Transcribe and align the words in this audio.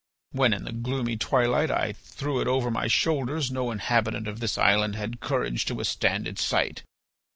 When 0.31 0.51
in 0.51 0.63
the 0.63 0.71
gloomy 0.71 1.15
twilight 1.15 1.69
I 1.69 1.93
threw 1.93 2.41
it 2.41 2.47
over 2.47 2.71
my 2.71 2.87
shoulders 2.87 3.51
no 3.51 3.69
inhabitant 3.69 4.27
of 4.27 4.39
this 4.39 4.57
island 4.57 4.95
had 4.95 5.19
courage 5.19 5.63
to 5.65 5.75
withstand 5.75 6.27
its 6.27 6.43
sight. 6.43 6.81